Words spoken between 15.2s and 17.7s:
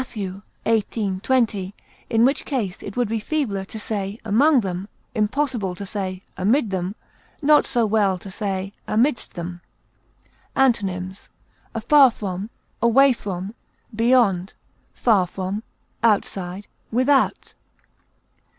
from, outside, without.